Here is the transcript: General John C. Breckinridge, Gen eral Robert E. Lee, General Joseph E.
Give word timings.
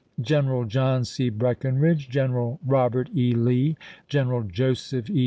General 0.19 0.65
John 0.65 1.05
C. 1.05 1.29
Breckinridge, 1.29 2.09
Gen 2.09 2.31
eral 2.31 2.57
Robert 2.65 3.11
E. 3.15 3.35
Lee, 3.35 3.77
General 4.07 4.41
Joseph 4.41 5.11
E. 5.11 5.19